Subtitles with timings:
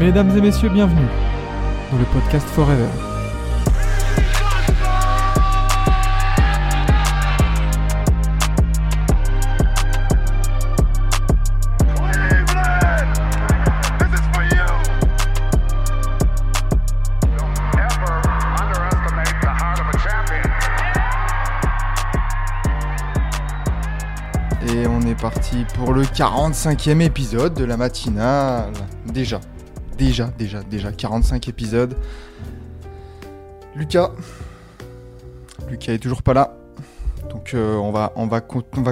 [0.00, 1.06] Mesdames et messieurs, bienvenue
[1.92, 2.88] dans le podcast Forever.
[24.66, 28.72] Et on est parti pour le 45e épisode de la matinale.
[29.12, 29.40] Déjà,
[30.00, 31.94] déjà, déjà, déjà, 45 épisodes.
[33.76, 34.10] Lucas.
[35.68, 36.56] Lucas est toujours pas là.
[37.28, 38.40] Donc euh, on, va,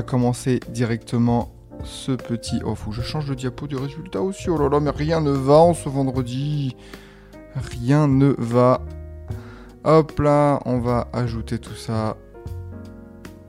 [0.03, 1.51] commencer directement
[1.83, 2.61] ce petit...
[2.63, 4.51] Oh, faut je change le diapo du résultat aussi.
[4.51, 6.77] Oh là là, mais rien ne va en ce vendredi.
[7.57, 8.83] Rien ne va.
[9.85, 12.19] Hop là, on va ajouter tout ça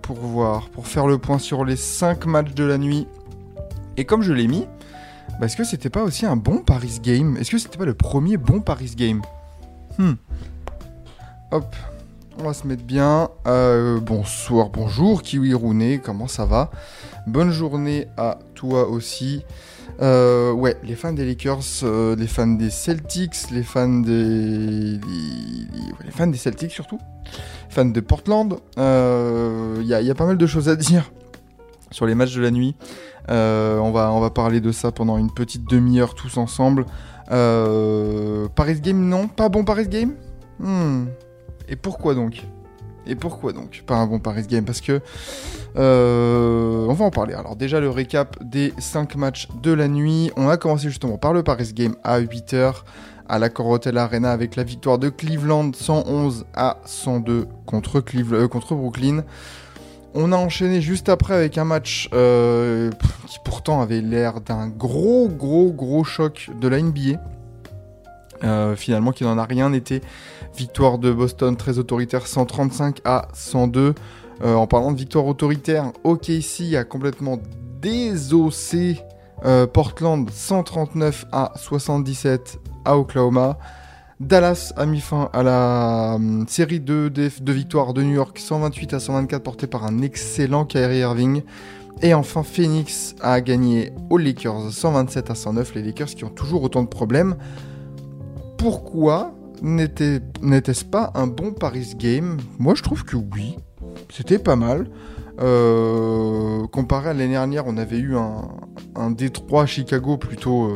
[0.02, 3.06] pour voir, pour faire le point sur les 5 matchs de la nuit.
[3.98, 4.66] Et comme je l'ai mis,
[5.40, 7.38] bah, est-ce que c'était pas aussi un bon Paris Game?
[7.38, 9.22] Est-ce que c'était pas le premier bon Paris Game?
[9.98, 10.14] Hmm.
[11.52, 11.76] Hop,
[12.38, 13.30] on va se mettre bien.
[13.48, 16.72] Euh, bonsoir, bonjour Kiwi Rooney, comment ça va?
[17.26, 19.44] Bonne journée à toi aussi.
[20.02, 25.00] Euh, ouais, les fans des Lakers, euh, les fans des Celtics, les fans des,
[26.04, 27.00] les fans des Celtics surtout,
[27.70, 28.60] fans de Portland.
[28.78, 31.12] Il y a pas mal de choses à dire
[31.92, 32.76] sur les matchs de la nuit.
[33.30, 36.86] Euh, on, va, parler de ça pendant une petite demi-heure tous ensemble.
[37.32, 40.14] Euh, Paris Game, non Pas bon Paris Game
[40.60, 41.06] Hmm.
[41.70, 42.44] Et pourquoi donc?
[43.08, 43.84] Et pourquoi donc?
[43.86, 45.00] Pas un bon Paris Game Parce que...
[45.78, 47.34] euh, on va en parler.
[47.34, 50.32] Alors déjà le récap des 5 matchs de la nuit.
[50.36, 52.84] On a commencé justement par le Paris Game à 8h
[53.30, 58.02] à la Corotel Arena avec la victoire de Cleveland 111 à 102 contre,
[58.48, 59.24] contre Brooklyn.
[60.16, 62.90] On a enchaîné juste après avec un match euh,
[63.28, 67.20] qui pourtant avait l'air d'un gros gros gros choc de la NBA.
[68.44, 70.02] Euh, finalement qui n'en a rien été.
[70.56, 73.94] Victoire de Boston très autoritaire 135 à 102.
[74.42, 77.38] Euh, en parlant de victoire autoritaire, OKC a complètement
[77.82, 79.00] désossé
[79.74, 83.58] Portland 139 à 77 à Oklahoma.
[84.20, 87.10] Dallas a mis fin à la hum, série de,
[87.52, 91.42] victoires de New York 128 à 124 portée par un excellent Kyrie Irving.
[92.02, 95.76] Et enfin Phoenix a gagné aux Lakers 127 à 109.
[95.76, 97.36] Les Lakers qui ont toujours autant de problèmes.
[98.58, 102.38] Pourquoi n'était- n'était-ce pas un bon Paris Game?
[102.58, 103.58] Moi je trouve que oui.
[104.12, 104.90] C'était pas mal.
[105.40, 108.50] Euh, comparé à l'année dernière, on avait eu un,
[108.96, 110.76] un Détroit Chicago plutôt euh,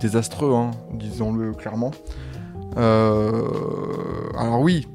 [0.00, 1.90] désastreux, hein, disons-le clairement.
[2.76, 4.86] Euh, alors oui,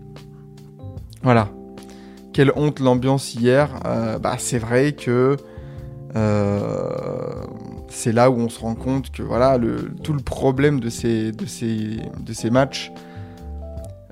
[1.23, 1.49] voilà.
[2.33, 3.69] Quelle honte l'ambiance hier.
[3.85, 5.37] Euh, bah c'est vrai que
[6.15, 7.43] euh,
[7.89, 9.57] c'est là où on se rend compte que voilà
[10.03, 11.31] tout le problème de ces
[12.51, 12.91] matchs,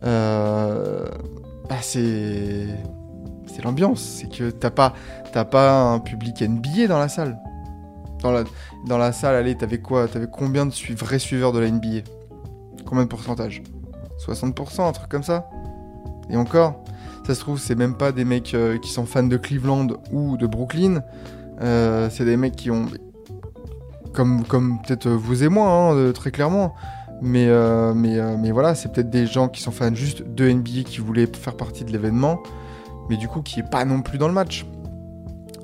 [0.01, 2.67] bah c'est
[3.63, 4.01] l'ambiance.
[4.01, 4.94] C'est que t'as pas
[5.31, 7.38] t'as pas un public NBA dans la salle.
[8.88, 10.07] Dans la salle, allez, t'avais quoi?
[10.07, 12.01] T'avais combien de vrais suiveurs de la NBA
[12.85, 13.63] Combien de pourcentage?
[14.25, 15.49] 60%, un truc comme ça?
[16.29, 16.83] Et encore,
[17.25, 20.38] ça se trouve, c'est même pas des mecs euh, qui sont fans de Cleveland ou
[20.38, 21.01] de Brooklyn.
[21.61, 22.85] Euh, c'est des mecs qui ont.
[24.13, 26.73] Comme, comme peut-être vous et moi, hein, euh, très clairement.
[27.21, 30.83] Mais, euh, mais, mais voilà, c'est peut-être des gens qui sont fans juste de NBA
[30.85, 32.41] qui voulaient faire partie de l'événement.
[33.09, 34.66] Mais du coup, qui est pas non plus dans le match.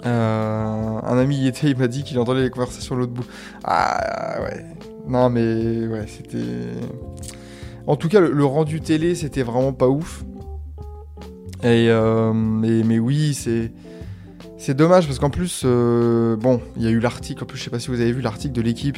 [0.04, 3.26] Un ami y était, il m'a dit qu'il entendait les conversations à l'autre bout.
[3.64, 4.66] Ah ouais.
[5.08, 6.46] Non mais ouais, c'était.
[7.86, 10.24] En tout cas, le, rendu télé, c'était vraiment pas ouf.
[11.64, 13.72] Et euh, mais, oui, c'est
[14.58, 17.44] c'est dommage parce qu'en plus, euh, bon, il y a eu l'article.
[17.44, 18.98] En plus, je sais pas si vous avez vu l'article de l'équipe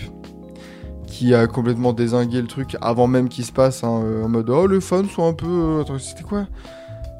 [1.07, 4.49] qui a complètement désingué le truc avant même qu'il se passe, hein, euh, en mode
[4.49, 5.47] oh les fans sont un peu.
[5.47, 6.45] euh, c'était quoi?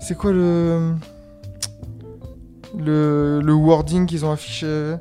[0.02, 0.94] C'est quoi le
[2.78, 4.96] le, le wording qu'ils ont affiché?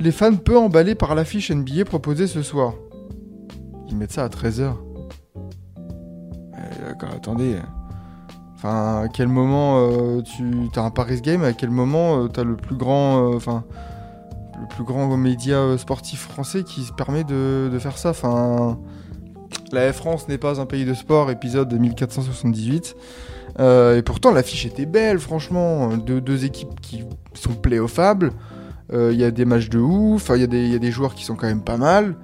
[0.00, 2.74] Les fans peu emballés par l'affiche NBA proposée ce soir.
[3.92, 4.72] Ils mettent ça à 13h.
[7.14, 7.56] attendez.
[8.54, 12.44] Enfin, à quel moment euh, tu as un Paris Game À quel moment tu as
[12.44, 13.64] le plus grand, euh, enfin,
[14.58, 18.10] le plus grand média euh, sportif français qui se permet de, de faire ça?
[18.10, 18.78] Enfin,
[19.72, 22.96] la France n'est pas un pays de sport, épisode 1478.
[23.60, 25.98] Euh, et pourtant, l'affiche était belle, franchement.
[25.98, 27.04] Deux, deux équipes qui
[27.34, 28.32] sont playoffables.
[28.94, 30.30] Il y a des matchs de ouf.
[30.34, 32.14] Il y a des joueurs qui sont quand même pas mal.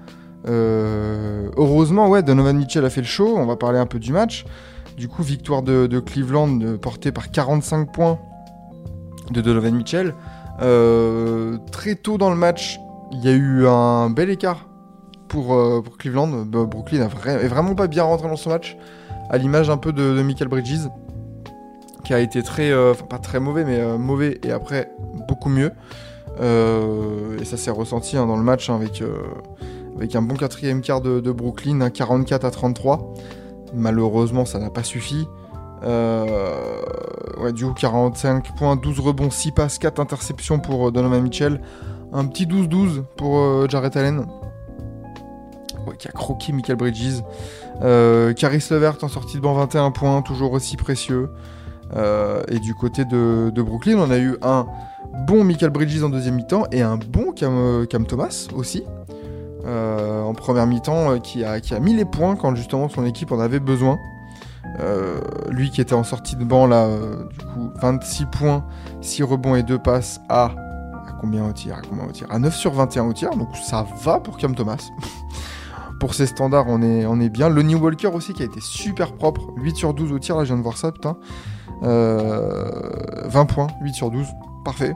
[0.47, 3.35] Euh, heureusement, ouais, Donovan Mitchell a fait le show.
[3.37, 4.45] On va parler un peu du match.
[4.97, 8.19] Du coup, victoire de, Cleveland euh, portée par 45 points
[9.31, 10.15] de Donovan Mitchell.
[10.61, 12.81] Euh, très tôt dans le match,
[13.13, 14.69] il y a eu un bel écart
[15.29, 15.57] pour,
[15.99, 16.45] Cleveland.
[16.47, 18.77] Bah, Brooklyn a vra- est vraiment pas bien rentré dans son match,
[19.31, 20.89] à l'image un peu de, Michael Bridges,
[22.03, 24.91] qui a été très, enfin pas très mauvais, mais mauvais et après
[25.29, 25.71] beaucoup mieux.
[26.41, 29.03] Et ça s'est ressenti hein, dans le match hein, avec,
[29.99, 33.15] avec un bon quatrième quart de, Brooklyn, un 44 à 33.
[33.75, 35.27] Malheureusement, ça n'a pas suffi.
[35.83, 36.83] Euh,
[37.41, 41.61] ouais, du coup, 45 points, 12 rebonds, 6 passes, 4 interceptions pour euh, Donovan Mitchell.
[42.13, 44.27] Un petit 12-12 pour euh, Jarrett Allen.
[45.87, 47.23] Ouais, qui a croqué Michael Bridges.
[47.83, 51.31] Euh, Caris Levert en sortie de banc 21 points, toujours aussi précieux.
[52.49, 54.67] Et du côté de, Brooklyn, on a eu un
[55.27, 58.85] bon Michael Bridges en deuxième mi-temps et un bon Cam Thomas aussi.
[59.69, 63.41] Euh, en première mi-temps, euh, qui, a, mis les points quand justement son équipe en
[63.41, 63.99] avait besoin.
[64.81, 68.65] Euh, lui qui était en sortie de banc là, euh, du coup 26 points,
[69.01, 70.53] 6 rebonds et 2 passes à,
[71.21, 72.27] combien au tir, à combien au tir?
[72.31, 74.89] À 9 sur 21 au tir, donc ça va pour Cam Thomas.
[76.01, 77.49] pour ses standards, on est, on est bien.
[77.49, 80.49] Lonnie Walker aussi qui a été super propre, 8 sur 12 au tir, là je
[80.49, 81.17] viens de voir ça, putain.
[81.83, 84.27] Euh, 20 points, 8 sur 12,
[84.65, 84.95] parfait.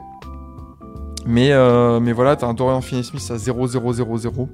[1.25, 4.47] Mais, euh, mais voilà, t'as un Dorian Finney-Smith à 0-0-0-0.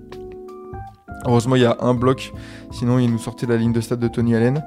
[1.26, 2.32] Heureusement, il y a un bloc,
[2.72, 4.64] sinon il nous sortait la ligne de stade de Tony Allen.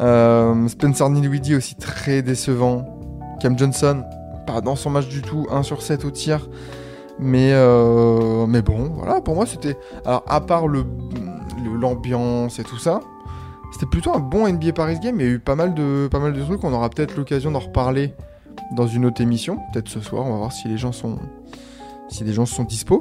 [0.00, 2.84] Euh, Spencer Dinwiddie aussi très décevant.
[3.40, 4.02] Cam Johnson,
[4.46, 6.48] pas dans son match du tout, 1 sur 7 au tir.
[7.20, 9.76] Mais, euh, mais bon, voilà, pour moi c'était.
[10.04, 10.84] Alors, à part le-
[11.80, 13.00] l'ambiance et tout ça,
[13.72, 15.20] c'était plutôt un bon NBA Paris Game.
[15.20, 16.64] Il y a eu pas mal de, pas mal de trucs.
[16.64, 18.14] On aura peut-être l'occasion d'en reparler
[18.72, 19.58] dans une autre émission.
[19.72, 21.18] Peut-être ce soir, on va voir si les gens sont,
[22.08, 23.00] si les gens sont dispo.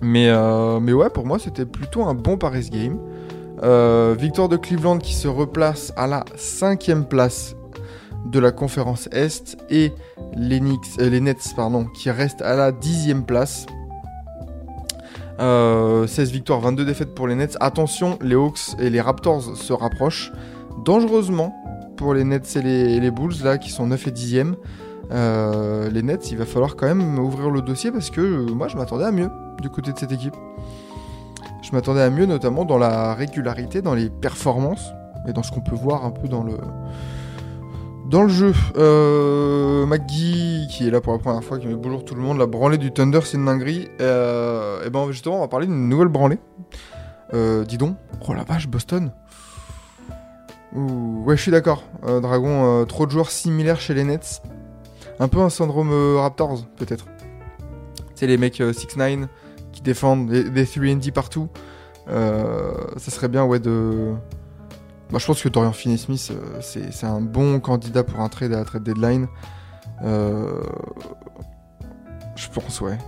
[0.00, 2.98] Mais, euh, mais ouais, pour moi, c'était plutôt un bon Paris Game.
[3.62, 7.56] Euh, victoire de Cleveland qui se replace à la cinquième place
[8.26, 9.92] de la conférence Est et
[10.36, 10.60] les,
[11.00, 13.66] euh, Nets pardon, qui restent à la dixième place.
[15.40, 17.56] Euh, 16 victoires, 22 défaites pour les Nets.
[17.60, 20.32] Attention, les Hawks et les Raptors se rapprochent
[20.84, 21.54] dangereusement
[21.98, 24.54] pour les Nets et les, Bulls là qui sont 9 et 10e.
[25.10, 28.68] Euh, les Nets, il va falloir quand même ouvrir le dossier parce que euh, moi
[28.68, 29.28] je m'attendais à mieux
[29.60, 30.34] du côté de cette équipe.
[31.62, 34.92] Je m'attendais à mieux notamment dans la régularité, dans les performances
[35.26, 36.54] et dans ce qu'on peut voir un peu dans le
[38.08, 38.54] dans le jeu.
[38.76, 42.38] Euh, McGee qui est là pour la première fois, qui met bonjour tout le monde,
[42.38, 43.88] la branlée du Thunder c'est une dinguerie.
[44.00, 46.38] Euh, et ben justement on va parler d'une nouvelle branlée.
[47.32, 47.96] Dis donc,
[48.26, 49.10] oh la vache Boston.
[50.74, 51.82] Ouh, ouais, je suis d'accord.
[52.04, 54.42] Euh, Dragon, euh, trop de joueurs similaires chez les Nets.
[55.18, 57.06] Un peu un syndrome euh, Raptors, peut-être.
[58.14, 59.26] C'est les mecs 6-9
[59.72, 61.48] qui défendent des, des 3D partout.
[62.06, 64.14] Ça serait bien, ouais, de.
[65.10, 68.64] Bah, je pense que Dorian Finney-Smith, c'est un bon candidat pour un trade à la
[68.64, 69.28] trade deadline.
[70.02, 70.58] Je
[72.52, 72.98] pense, ouais.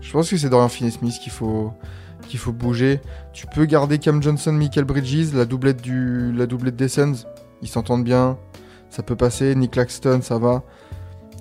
[0.00, 1.72] Je pense que c'est Dorian Finney-Smith qu'il faut,
[2.26, 3.00] qu'il faut bouger.
[3.32, 7.24] Tu peux garder Cam Johnson, Michael Bridges, la doublette, du, la doublette des Suns.
[7.62, 8.36] Ils s'entendent bien.
[8.90, 9.54] Ça peut passer.
[9.54, 10.62] Nick Claxton, ça va.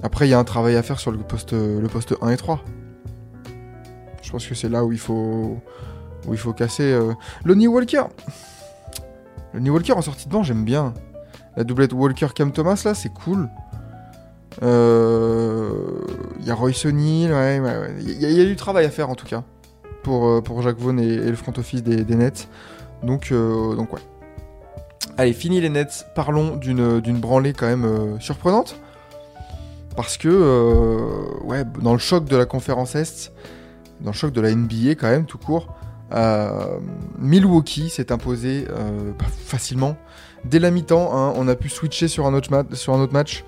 [0.03, 2.37] Après, il y a un travail à faire sur le poste, le poste 1 et
[2.37, 2.61] 3.
[4.21, 5.61] Je pense que c'est là où il faut,
[6.57, 6.91] casser.
[6.91, 7.13] Euh...
[7.43, 8.03] Lonnie Walker.
[9.53, 10.93] Lonnie Walker en sortie de banc, j'aime bien.
[11.55, 13.47] La doublette Walker-Cam Thomas, là, c'est cool.
[14.63, 15.69] Euh,
[16.39, 17.95] Il y a Roy O'Neal, ouais, ouais, ouais.
[18.01, 19.43] Il y, a- il y a du travail à faire en tout cas
[20.05, 22.47] pour, euh, pour Jacques Vaughan et, le front office des, Nets.
[23.03, 24.01] Donc, euh, donc ouais.
[25.17, 26.05] Allez, fini les Nets.
[26.13, 28.75] Parlons d'une d'une branlée quand même euh, surprenante.
[29.95, 33.31] Parce que, euh, ouais, dans le choc de la conférence Est,
[34.01, 35.73] dans le choc de la NBA quand même, tout court,
[36.13, 36.77] euh,
[37.17, 39.11] Milwaukee s'est imposé euh,
[39.45, 39.97] facilement.
[40.43, 43.43] Dès la mi-temps, hein, on a pu switcher sur un autre, sur un autre match.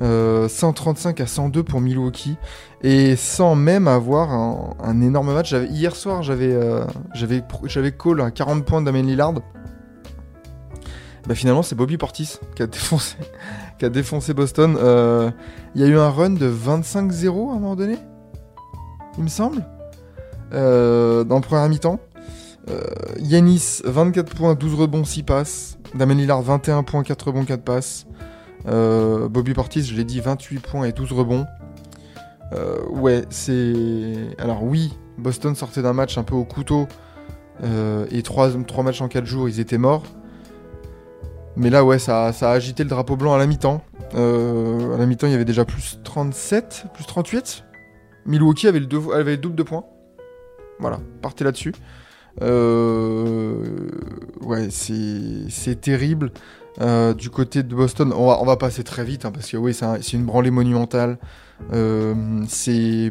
[0.00, 2.36] Euh, 135 à 102 pour Milwaukee
[2.82, 5.52] et sans même avoir un, énorme match.
[5.52, 6.84] Hier soir, j'avais euh,
[7.14, 9.34] j'avais call à 40 points d'Amen Lillard.
[11.26, 13.16] Bah finalement, c'est Bobby Portis qui a défoncé,
[13.78, 14.76] qui a défoncé Boston.
[14.78, 15.30] Euh,
[15.74, 17.96] Il y a eu un run de 25-0 à un moment donné,
[19.18, 19.64] il me semble,
[20.52, 22.00] euh, dans le premier mi-temps.
[22.70, 22.80] Euh,
[23.18, 25.78] Yanis, 24 points, 12 rebonds, 6 passes.
[25.94, 28.06] Damien Lillard, 21 points, 4 rebonds, 4 passes.
[28.66, 31.46] Euh, Bobby Portis, je l'ai dit, 28 points et 12 rebonds.
[32.52, 34.36] Euh, ouais, c'est.
[34.38, 36.86] Alors, oui, Boston sortait d'un match un peu au couteau.
[37.64, 38.50] euh, et 3,
[38.82, 40.04] matchs en 4 jours, ils étaient morts.
[41.56, 43.82] Mais là, ouais, ça, a agité le drapeau blanc à la mi-temps.
[44.14, 47.64] À la mi-temps, il y avait déjà plus 37, plus 38.
[48.26, 49.84] Milwaukee avait le, avait le double de points.
[50.78, 51.72] Voilà, partez là-dessus.
[52.40, 53.41] Euh,
[54.70, 56.32] c'est terrible.
[56.80, 59.84] Euh, du côté de Boston, on va, passer très vite, hein, parce que oui, c'est
[59.84, 61.18] un- c'est une branlée monumentale.
[61.72, 62.14] Euh,
[62.48, 63.10] c'est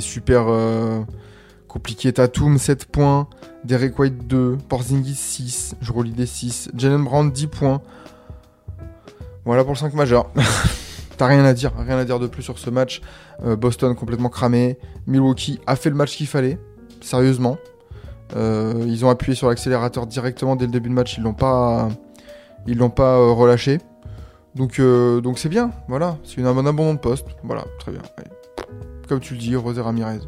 [0.00, 0.44] super...
[0.48, 1.00] euh,
[1.66, 3.28] Compliqué Tatum 7 points,
[3.62, 7.82] Derek White 2, Porzingis 6, je relis des 6, Jalen Brown 10 points.
[9.44, 10.30] Voilà pour le 5 majeur.
[11.18, 13.02] T'as rien à dire, rien à dire de plus sur ce match.
[13.58, 14.78] Boston complètement cramé.
[15.06, 16.58] Milwaukee a fait le match qu'il fallait,
[17.02, 17.58] sérieusement.
[18.36, 21.88] Euh, ils ont appuyé sur l'accélérateur directement dès le début de match, ils l'ont pas,
[22.66, 23.78] ils l'ont pas euh, relâché.
[24.54, 28.02] Donc euh, donc c'est bien, voilà, c'est un abandon de poste, voilà, très bien.
[29.08, 30.20] Comme tu le dis, Rosé Ramirez.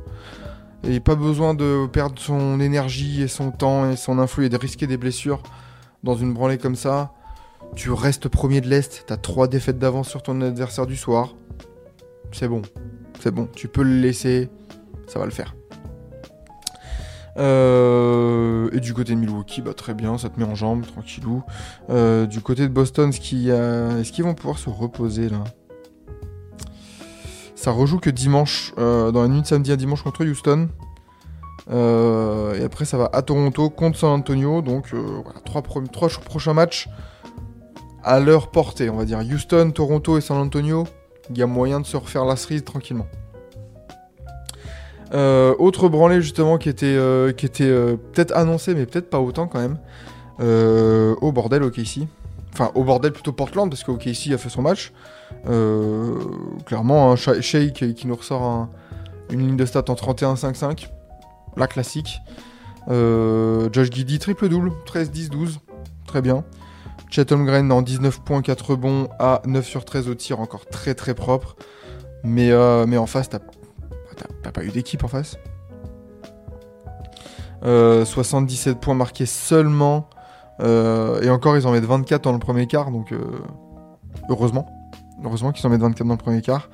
[0.84, 4.56] Et pas besoin de perdre son énergie et son temps et son influx et de
[4.56, 5.42] risquer des blessures
[6.02, 7.12] dans une branlée comme ça.
[7.76, 11.34] Tu restes premier de l'Est, t'as trois défaites d'avance sur ton adversaire du soir.
[12.32, 12.62] C'est bon,
[13.20, 14.48] c'est bon, tu peux le laisser,
[15.06, 15.54] ça va le faire.
[17.36, 21.42] Euh, et du côté de Milwaukee, bah, très bien, ça te met en jambe, tranquillou.
[21.88, 23.20] Euh, du côté de Boston, est-ce
[24.12, 25.44] qu'ils vont pouvoir se reposer là?
[27.54, 30.68] Ça rejoue que dimanche, euh, dans la nuit de samedi à dimanche contre Houston.
[31.70, 34.60] Et après, ça va à Toronto contre San Antonio.
[34.60, 36.88] Donc, voilà, trois, trois ch- prochains matchs
[38.02, 39.20] à leur portée, on va dire.
[39.20, 40.84] Houston, Toronto et San Antonio.
[41.30, 43.06] Il y a moyen de se refaire la cerise tranquillement.
[45.12, 49.18] Euh, autre branlée justement qui était, euh, qui était euh, peut-être annoncé, mais peut-être pas
[49.20, 49.78] autant quand même.
[51.20, 52.06] Au bordel OKC.
[52.52, 54.92] Enfin, au bordel plutôt Portland, parce que OKC a fait son match.
[56.66, 58.68] Clairement, Sha- Shea qui, nous ressort un-
[59.30, 60.88] une ligne de stats en 31-5-5.
[61.56, 62.18] La classique.
[62.88, 65.58] Josh Giddy, triple-double, 13-10-12.
[66.06, 66.44] Très bien.
[67.10, 70.94] Chet Holmgren en 19 points, 4 rebonds à 9 sur 13 au tir, encore très
[70.94, 71.56] très propre.
[72.24, 72.50] Mais,
[72.86, 73.40] mais en face, t'as
[74.42, 75.36] t'as- pas eu d'équipe en face?
[77.64, 80.08] Euh, 77 points marqués seulement.
[80.60, 83.18] Euh, et encore, ils en mettent 24 dans le premier quart, donc euh,
[84.28, 84.66] heureusement.
[85.24, 86.68] Heureusement qu'ils en mettent 24 dans le premier quart.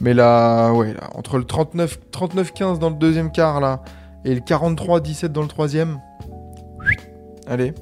[0.00, 3.82] Mais là, ouais, là, entre le 39 39-15 dans le deuxième quart là,
[4.24, 6.00] et le 43-17 dans le troisième.
[7.46, 7.74] Allez.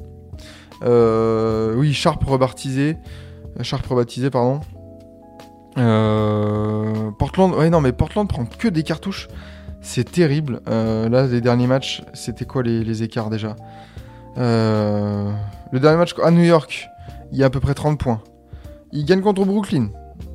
[0.83, 2.97] Euh, oui, Sharp rebaptisé.
[3.59, 4.61] Euh, Sharp rebaptisé, pardon.
[5.79, 9.29] Euh, Portland, ouais, non, mais Portland prend que des cartouches.
[9.81, 10.61] C'est terrible.
[10.69, 13.55] Euh, là, les derniers matchs, c'était quoi les, écarts déjà?
[14.37, 15.33] Euh,
[15.73, 16.89] Le dernier match à New York,
[17.33, 18.21] il y a à peu près 30 points.
[18.93, 19.91] Ils gagnent contre Brooklyn.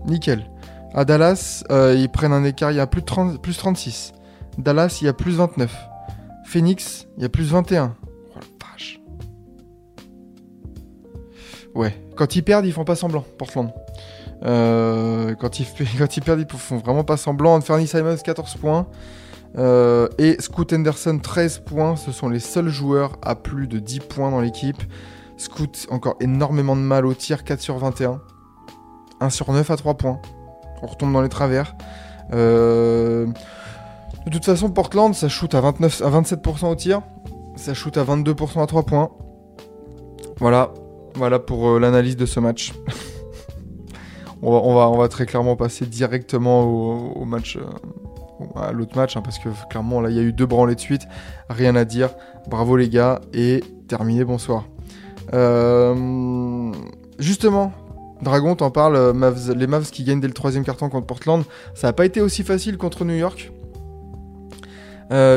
[0.05, 0.45] Nickel.
[0.93, 4.13] À Dallas, ils prennent un écart, il y a plus, de 30 plus 36.
[4.57, 5.75] Dallas, il y a plus 29.
[6.45, 7.95] Phoenix, il y a plus 21.
[8.03, 8.99] Oh la vache.
[11.73, 11.99] Ouais.
[12.15, 13.71] Quand ils perdent, ils font pas semblant, Portland.
[14.45, 17.55] Euh, quand, ils, quand ils perdent, ils font vraiment pas semblant.
[17.55, 18.87] Anthony Simons, 14 points.
[19.57, 21.95] Euh, et Scoot Henderson, 13 points.
[21.95, 24.81] Ce sont les seuls joueurs à plus de 10 points dans l'équipe.
[25.37, 28.21] Scoot, encore énormément de mal au tir, 4 sur 21.
[29.19, 30.19] 1 sur 9 à 3 points.
[30.81, 31.75] On retombe dans les travers.
[32.33, 33.27] Euh,
[34.25, 37.01] De toute façon, Portland, ça shoot à, 29, à 27% au tir.
[37.55, 39.11] Ça shoot à 22% à 3 points.
[40.39, 40.73] Voilà,
[41.15, 42.73] voilà pour l'analyse de ce match.
[44.43, 49.49] on, va, très clairement passer directement au, match, euh, à l'autre match, hein, parce que
[49.69, 51.03] clairement là il y a eu deux branlées de suite,
[51.49, 52.09] rien à dire.
[52.49, 54.65] Bravo les gars et terminé, bonsoir.
[55.33, 56.71] Euh,
[57.19, 57.71] justement,
[58.21, 61.43] Dragon, t'en parles, euh, Mavs- les Mavs qui gagnent dès le troisième carton contre Portland,
[61.73, 63.51] ça n'a pas été aussi facile contre New York?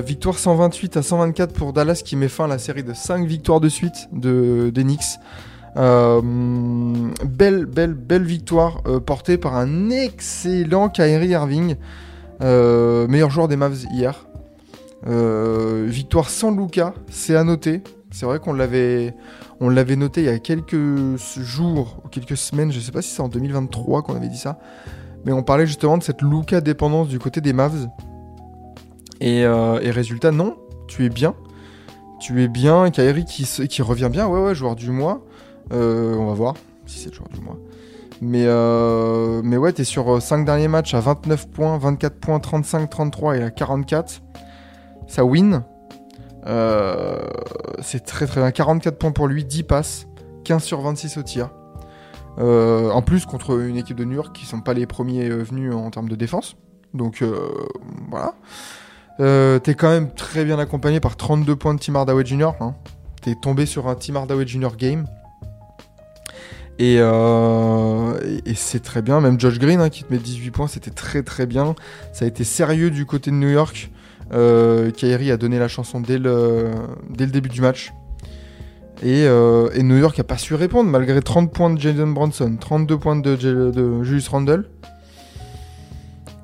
[0.06, 3.60] Victoire 128 à 124 pour Dallas qui met fin à la série de 5 victoires
[3.60, 5.18] de suite de, des Knicks.
[5.76, 6.22] Euh,
[7.24, 11.76] belle, belle, belle victoire euh, portée par un excellent Kyrie Irving,
[12.40, 14.26] euh, meilleur joueur des Mavs hier.
[15.06, 17.82] Victoire sans Luca, c'est à noter.
[18.10, 19.14] C'est vrai qu'on l'avait,
[19.60, 23.28] noté il y a quelques jours ou quelques semaines, je sais pas si c'est en
[23.28, 24.58] 2023 qu'on avait dit ça,
[25.24, 27.86] mais on parlait justement de cette Luca dépendance du côté des Mavs.
[29.20, 29.44] Et,
[29.90, 30.56] résultat, non,
[30.88, 31.34] tu es bien.
[32.18, 32.86] Tu es bien,
[33.44, 35.22] se- qui revient bien, ouais, ouais, joueur du mois.
[35.72, 36.54] Euh, on va voir
[36.86, 37.56] si c'est le joueur du mois.
[38.22, 42.88] Mais, euh, mais ouais, t'es sur 5 derniers matchs à 29 points, 24 points, 35,
[42.88, 44.22] 33 et à 44.
[45.06, 45.62] Ça win.
[46.46, 47.26] Euh,
[47.82, 48.50] c'est très très bien.
[48.50, 50.06] 44 points pour lui, 10 passes,
[50.44, 51.50] 15 sur 26 au tir.
[52.38, 55.42] Euh, en plus, contre une équipe de New York qui sont pas les premiers euh,
[55.42, 56.56] venus en termes de défense.
[56.94, 57.48] Donc euh,
[58.10, 58.34] voilà.
[59.20, 62.52] Euh, T'es quand même très bien accompagné par 32 points de Tim Hardaway Jr.
[62.60, 62.74] hein.
[63.22, 64.76] T'es tombé sur un Tim Hardaway Jr.
[64.78, 65.06] game.
[66.78, 69.20] Et, euh, et, c'est très bien.
[69.20, 71.74] Même Josh Green hein, qui te met 18 points, c'était très très bien.
[72.12, 73.90] Ça a été sérieux du côté de New York.
[74.32, 76.72] Euh, Kyrie a donné la chanson dès le,
[77.10, 77.92] début du match.
[79.02, 82.56] Et, euh, et New York a pas su répondre malgré 30 points de Jalen Bronson,
[82.58, 84.68] 32 points de, Julius Randle.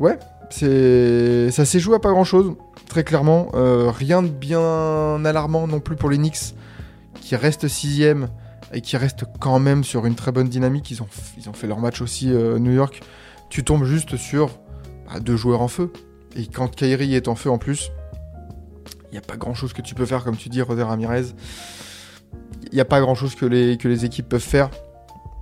[0.00, 0.18] Ouais,
[0.50, 2.54] ça s'est joué à pas grand chose.
[2.88, 6.54] Très clairement, euh, rien de bien alarmant non plus pour les Knicks,
[7.20, 8.28] qui restent sixième
[8.72, 10.90] et qui restent quand même sur une très bonne dynamique.
[10.90, 13.02] Ils ont, ils ont fait leur match aussi euh, New York.
[13.50, 14.58] Tu tombes juste sur
[15.06, 15.92] bah, deux joueurs en feu.
[16.36, 17.90] Et quand Kyrie est en feu en plus,
[19.10, 21.26] il n'y a pas grand chose que tu peux faire, comme tu dis, Roder Ramirez.
[22.70, 24.70] Il n'y a pas grand chose que les, que les équipes peuvent faire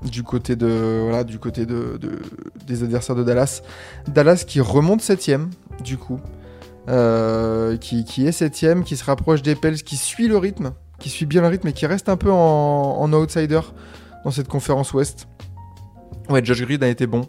[0.02, 2.18] du côté, de, voilà, du côté de, de-
[2.66, 3.62] des adversaires de Dallas.
[4.08, 5.30] Dallas qui remonte 7
[5.84, 6.18] du coup.
[6.88, 11.08] Euh, qui, qui est 7 qui se rapproche des Pels, qui suit le rythme, qui
[11.08, 13.60] suit bien le rythme et qui reste un peu en, outsider
[14.24, 15.26] dans cette conférence Ouest.
[16.28, 17.22] Ouais, Josh Green a été bon.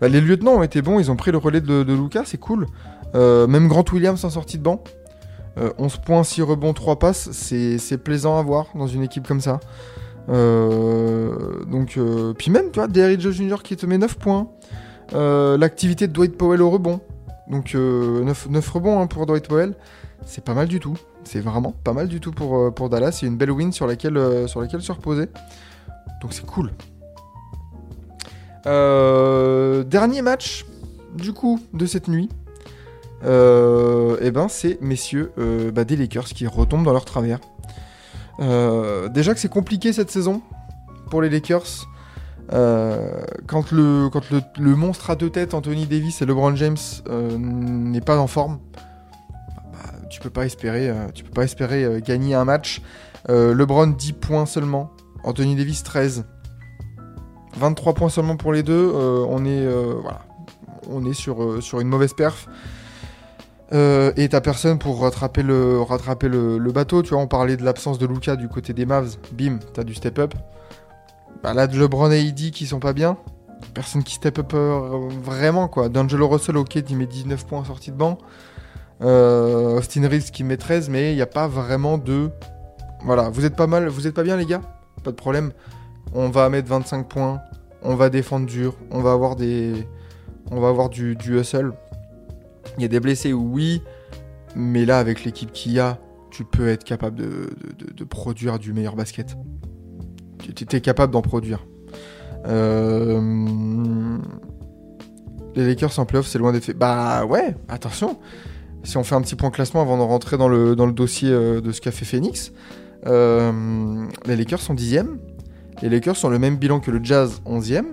[0.00, 2.66] Bah, les lieutenants ont été bons, ils ont pris le relais de, Lucas, c'est cool.
[3.14, 4.84] Euh, même Grant Williams en sortie de banc.
[5.56, 9.40] Euh, 11 points, 6 rebonds, 3 passes, c'est plaisant à voir dans une équipe comme
[9.40, 9.60] ça.
[10.28, 13.62] Euh, donc, euh, puis même, tu vois, Derrick Jones Jr.
[13.62, 14.48] qui te met 9 points.
[15.12, 17.00] L'activité de Dwight Powell au rebond.
[17.48, 19.74] Donc, euh, 9, 9 rebonds hein, pour Dwight Powell.
[20.24, 20.96] C'est pas mal du tout.
[21.24, 23.12] C'est vraiment pas mal du tout pour, euh, pour Dallas.
[23.12, 25.28] C'est une belle win sur laquelle, euh, sur laquelle se reposer.
[26.20, 26.70] Donc, c'est cool.
[28.66, 30.64] Euh, dernier match,
[31.14, 32.28] du coup, de cette nuit.
[33.22, 35.32] Et ben, c'est, messieurs,
[35.74, 37.40] bah, des Lakers qui retombent dans leur travers.
[38.38, 40.42] Déjà que c'est compliqué cette saison
[41.08, 41.88] pour les Lakers.
[42.50, 44.10] Quand le,
[44.58, 46.76] monstre à deux têtes, Anthony Davis et LeBron James,
[47.08, 48.58] n'est pas en forme,
[50.24, 52.82] peux pas espérer, euh, tu peux pas espérer euh, gagner un match.
[53.28, 54.90] Euh, LeBron 10 points seulement,
[55.22, 56.24] Anthony Davis 13.
[57.56, 58.90] 23 points seulement pour les deux.
[58.92, 59.64] on est,
[60.02, 60.22] voilà,
[60.90, 62.48] on est sur, sur une mauvaise perf.
[63.70, 67.02] Et t'as personne pour rattraper le, rattraper le, bateau.
[67.02, 69.18] Tu vois, on parlait de l'absence de Luca du côté des Mavs.
[69.32, 70.34] Bim, t'as du step up.
[71.44, 73.16] Bah là, de LeBron et AD qui sont pas bien.
[73.74, 75.88] Personne qui step up euh, vraiment, quoi.
[75.88, 78.18] D'Angelo Russell, ok, il met 19 points en sortie de banc.
[79.02, 82.30] Euh, Austin Reeves qui met 13, mais il n'y a pas vraiment de.
[83.04, 84.62] Voilà, vous êtes pas mal, vous êtes pas bien, les gars?
[85.02, 85.52] Pas de problème.
[86.14, 87.40] On va mettre 25 points.
[87.82, 88.76] On va défendre dur.
[88.90, 89.86] On va avoir des.
[90.50, 91.72] On va avoir du, du hustle.
[92.76, 93.82] Il y a des blessés, oui.
[94.56, 95.98] Mais là, avec l'équipe qu'il y a,
[96.30, 99.36] tu peux être capable de, produire du meilleur basket.
[100.54, 101.66] Tu es capable d'en produire.
[102.46, 104.18] Euh,
[105.54, 106.76] Les Lakers en playoff, c'est loin des faits.
[106.76, 108.18] Bah ouais, attention.
[108.84, 111.30] Si on fait un petit point classement avant de rentrer dans le, dans le dossier
[111.30, 112.52] euh, de ce qu'a fait Phoenix,
[113.06, 115.00] euh, les Lakers sont 10
[115.82, 117.84] Les Lakers ont le même bilan que le Jazz 11e.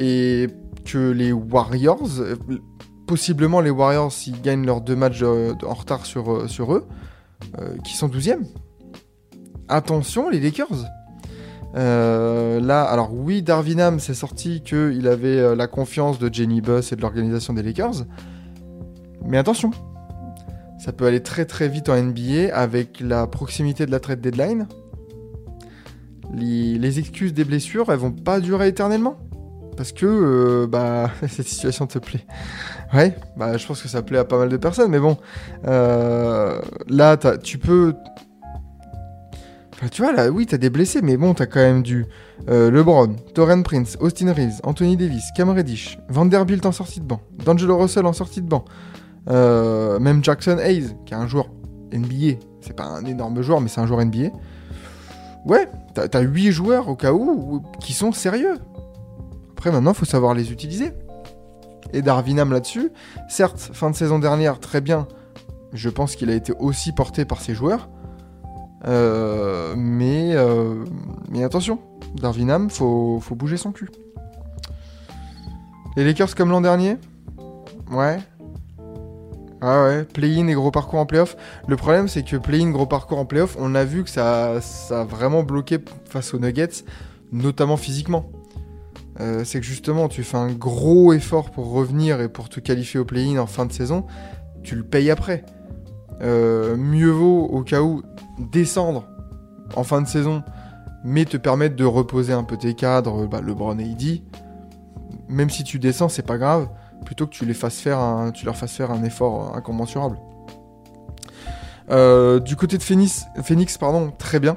[0.00, 0.48] Et
[0.84, 2.34] que les Warriors, euh,
[3.06, 6.86] possiblement les Warriors, s'ils gagnent leurs deux matchs en retard sur, sur eux,
[7.84, 8.40] qui sont 12e.
[9.68, 10.84] Attention, les Lakers.
[11.74, 16.96] Là, alors oui, Darvin Ham s'est sorti qu'il avait la confiance de Jenny Buss et
[16.96, 18.04] de l'organisation des Lakers.
[19.24, 19.70] Mais attention,
[20.78, 24.66] ça peut aller très très vite en NBA avec la proximité de la trade deadline.
[26.32, 29.18] Les, excuses des blessures, elles vont pas durer éternellement.
[29.76, 32.24] Parce que euh, bah, cette situation te plaît.
[32.94, 35.16] Ouais, bah, je pense que ça plaît à pas mal de personnes, mais bon.
[35.66, 37.94] euh, là, tu peux.
[39.74, 42.06] Enfin, tu vois, là, oui, t'as des blessés, mais bon, t'as quand même du
[42.48, 47.20] euh, LeBron, Torrent Prince, Austin Reeves, Anthony Davis, Cam Reddish, Vanderbilt en sortie de banc,
[47.44, 48.64] D'Angelo Russell en sortie de banc,
[49.28, 51.46] euh, même Jackson Hayes, qui est un joueur
[51.92, 52.38] NBA.
[52.60, 54.30] C'est pas un énorme joueur, mais c'est un joueur NBA.
[55.46, 58.54] Ouais, t'as t'as 8 joueurs au cas où où- qui sont sérieux.
[59.52, 60.92] Après, maintenant, faut savoir les utiliser.
[61.92, 62.90] Et Darvinam là-dessus,
[63.28, 65.08] certes, fin de saison dernière, très bien.
[65.72, 67.88] Je pense qu'il a été aussi porté par ses joueurs.
[68.86, 70.84] Euh, mais, euh,
[71.30, 71.78] mais attention,
[72.14, 73.90] Darvinam, faut, faut bouger son cul.
[75.96, 76.96] Les Lakers comme l'an dernier?
[77.90, 78.18] Ouais.
[79.62, 81.36] Ah ouais, play-in et gros parcours en playoff.
[81.68, 85.02] Le problème, c'est que play-in, gros parcours en playoff, on a vu que ça, ça
[85.02, 86.84] a vraiment bloqué face aux Nuggets,
[87.30, 88.30] notamment physiquement.
[89.20, 93.00] Euh, c'est que justement, tu fais un gros effort pour revenir et pour te qualifier
[93.00, 94.06] au play-in en fin de saison,
[94.62, 95.44] tu le payes après.
[96.22, 98.02] Euh, mieux vaut, au cas où,
[98.38, 99.08] descendre
[99.76, 100.42] en fin de saison,
[101.04, 104.22] mais te permettre de reposer un peu tes cadres, bah, LeBron et AD.
[105.28, 106.68] Même si tu descends, c'est pas grave,
[107.04, 110.18] plutôt que tu, les fasses faire un, tu leur fasses faire un effort incommensurable.
[111.90, 114.56] Euh, du côté de Phoenix, Phoenix pardon, très bien.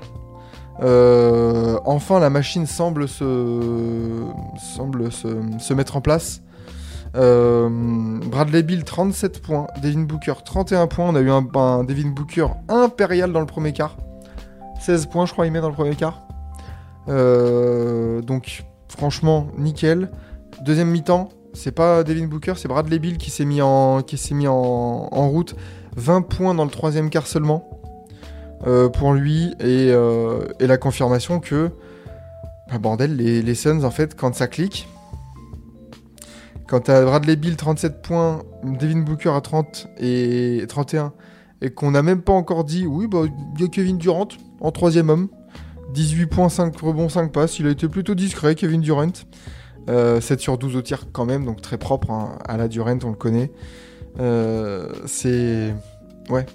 [0.82, 4.24] Euh, enfin, la machine semble se,
[4.76, 5.28] semble se,
[5.60, 6.42] se mettre en place.
[7.16, 7.70] Euh,
[8.26, 11.10] Bradley Bill 37 points, Devin Booker 31 points.
[11.10, 13.98] On a eu un, Devin Booker impérial dans le premier quart.
[14.82, 16.22] 16 points, je crois, il met dans le premier quart.
[17.08, 20.12] Donc, franchement, nickel.
[20.62, 24.48] Deuxième mi-temps, c'est pas Devin Booker, c'est Bradley Bill qui s'est mis en, qui mis
[24.48, 25.56] en, route.
[25.96, 27.70] 20 points dans le troisième quart seulement
[28.66, 31.70] euh, pour lui et, euh, et la confirmation que,
[32.70, 34.88] bah, bordel, les, les Suns, en fait, quand ça clique,
[36.68, 41.13] quand t'as Bradley Bill 37 points, Devin Booker à 30 et 31,
[41.62, 44.72] et qu'on n'a même pas encore dit, oui, bah, il y a Kevin Durant en
[44.72, 45.30] troisième homme,
[45.94, 49.12] 18 points, 5 rebonds, 5 passes, il a été plutôt discret, Kevin Durant.
[49.89, 52.98] Euh, 7 sur 12 au tir quand même, donc très propre hein, à la Durant,
[53.04, 53.52] on le connaît.
[54.19, 55.74] Euh, c'est...
[56.30, 56.46] Ouais.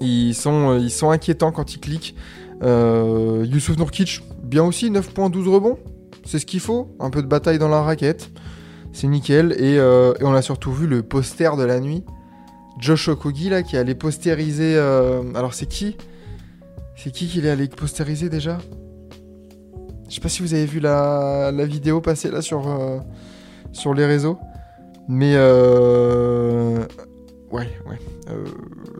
[0.00, 2.14] Ils sont, ils sont inquiétants quand ils cliquent.
[2.62, 5.78] Euh, Youssouf Nourkic, bien aussi, 9 points, 12 rebonds.
[6.24, 6.94] C'est ce qu'il faut.
[7.00, 8.30] Un peu de bataille dans la raquette.
[8.92, 9.52] C'est nickel.
[9.58, 12.04] Et, euh, on a surtout vu le poster de la nuit.
[12.78, 14.74] Josh Okogi, là, qui allait postériser...
[14.76, 15.96] euh, Alors c'est qui?
[16.96, 18.58] C'est qui qui est allé postériser déjà?
[20.10, 22.98] Je sais pas si vous avez vu la, vidéo passer là sur, euh,
[23.94, 24.38] les réseaux.
[25.06, 26.84] Mais euh...
[27.52, 27.98] ouais, ouais.
[28.28, 28.44] Euh,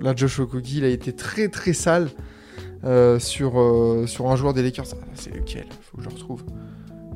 [0.01, 2.11] là, Josh Okogi, il a été très très sale
[2.85, 4.87] euh, sur, euh, un joueur des Lakers.
[4.93, 5.67] Ah, c'est lequel?
[5.83, 6.45] Faut que je le retrouve.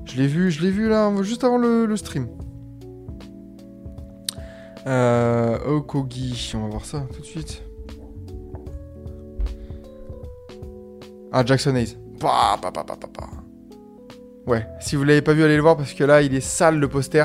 [0.07, 2.27] Je l'ai vu, je l'ai vu là, juste avant le, stream.
[4.89, 7.63] Euh, Okogi, on va voir ça tout de suite.
[11.31, 11.97] Ah, Jackson Hayes.
[12.19, 12.85] Pa, pa, pa.
[14.47, 16.79] Ouais, si vous l'avez pas vu, allez le voir parce que là, il est sale
[16.79, 17.25] le poster.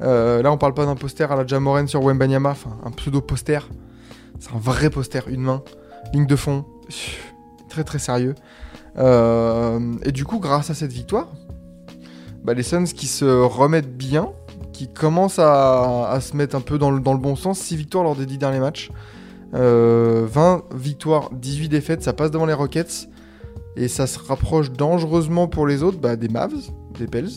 [0.00, 3.20] Euh, là, on parle pas d'un poster à la Jamoren sur Wembanyama, enfin un pseudo
[3.20, 3.68] poster.
[4.38, 5.62] C'est un vrai poster, une main,
[6.12, 6.64] ligne de fond,
[7.68, 8.34] très très sérieux.
[8.98, 11.28] Euh, et du coup, grâce à cette victoire,
[12.44, 14.30] bah, les Suns qui se remettent bien,
[14.72, 18.04] qui commencent à, se mettre un peu dans le, dans le bon sens, 6 victoires
[18.04, 18.90] lors des 10 derniers matchs.
[19.54, 23.08] Euh, 20 victoires, 18 défaites, ça passe devant les Rockets.
[23.76, 27.30] Et ça se rapproche dangereusement pour les autres bah, des Mavs, des Pels.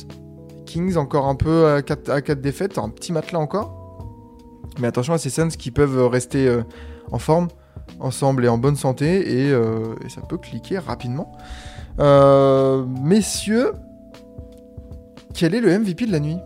[0.66, 3.86] Kings encore un peu à 4, à 4 défaites, un petit matelas encore.
[4.80, 6.64] Mais attention à ces Suns qui peuvent rester euh,
[7.12, 7.48] en forme,
[8.00, 11.32] ensemble et en bonne santé, et, euh, ça peut cliquer rapidement.
[12.00, 13.72] Euh, messieurs,
[15.34, 16.38] quel est le MVP de la nuit?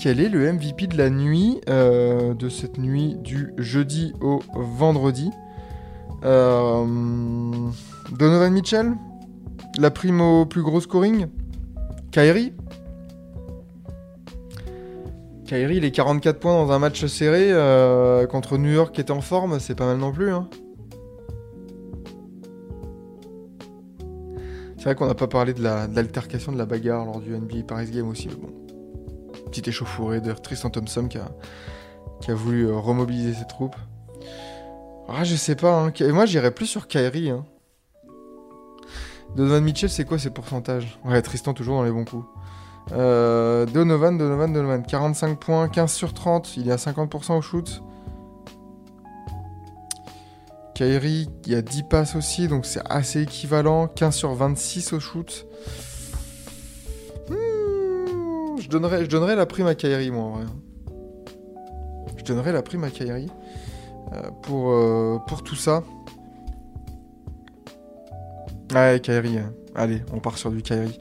[0.00, 5.30] Quel est le MVP de la nuit, de cette nuit du jeudi au vendredi?
[8.12, 8.92] Donovan Mitchell
[9.78, 11.26] La prime au plus gros scoring
[12.10, 12.52] Kyrie
[15.46, 19.20] Kyrie, les 44 points dans un match serré euh, contre New York qui était en
[19.20, 20.30] forme, c'est pas mal non plus.
[20.32, 20.48] Hein.
[24.78, 27.34] C'est vrai qu'on n'a pas parlé de la- de l'altercation, de, la bagarre lors du
[27.36, 28.52] NBA Paris Game aussi, mais bon.
[29.50, 31.28] Petite échauffourée de Tristan Thompson qui a,
[32.22, 33.76] qui a voulu euh, remobiliser ses troupes.
[35.08, 35.92] Ah, je sais pas, hein.
[36.12, 37.30] Moi j'irais plus sur Kyrie.
[37.30, 37.44] Hein.
[39.36, 40.98] Donovan Mitchell, c'est quoi ses pourcentages?
[41.04, 42.24] Ouais, Tristan toujours dans les bons coups.
[42.92, 44.82] Euh, Donovan, Donovan, Donovan.
[44.86, 46.56] 45 points, 15 sur 30.
[46.56, 47.82] Il est à 50% au shoot.
[50.74, 53.88] Kyrie, il y a 10 passes aussi, donc c'est assez équivalent.
[53.88, 55.46] 15 sur 26 au shoot.
[57.28, 60.44] Hmm, je, donnerais, je donnerais la prime à Kyrie, moi, en vrai.
[62.16, 63.26] Je donnerais la prime à euh,
[64.42, 65.82] pour, euh, pour tout ça.
[68.74, 69.38] Ouais, Kyrie.
[69.38, 69.52] hein.
[69.74, 70.98] Allez, on part sur du Kyrie.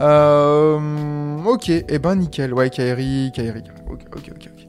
[0.00, 2.52] Euh, ok, et eh ben nickel.
[2.54, 3.64] Ouais, Kyrie, Kyrie.
[3.90, 4.50] Ok, ok, ok.
[4.52, 4.68] ok.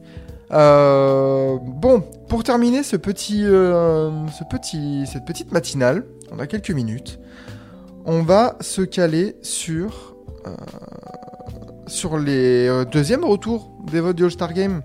[0.51, 6.71] Euh, bon, pour terminer ce petit, euh, ce petit, cette petite matinale, on a quelques
[6.71, 7.19] minutes.
[8.05, 10.55] On va se caler sur, euh,
[11.87, 14.81] sur les euh, deuxièmes retours des votes du All-Star Game.